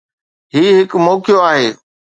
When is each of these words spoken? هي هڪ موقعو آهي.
هي 0.53 0.63
هڪ 0.79 0.91
موقعو 1.05 1.39
آهي. 1.51 1.69